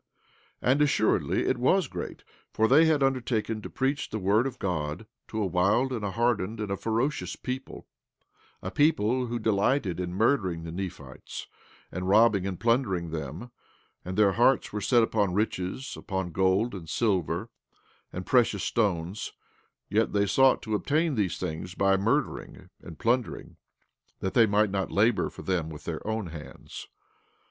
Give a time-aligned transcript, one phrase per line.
[0.63, 4.57] 17:14 And assuredly it was great, for they had undertaken to preach the word of
[4.57, 7.85] God to a wild and a hardened and a ferocious people;
[8.63, 11.45] a people who delighted in murdering the Nephites,
[11.91, 13.51] and robbing and plundering them;
[14.03, 17.51] and their hearts were set upon riches, or upon gold and silver,
[18.11, 19.33] and precious stones;
[19.87, 23.55] yet they sought to obtain these things by murdering and plundering,
[24.19, 26.87] that they might not labor for them with their own hands.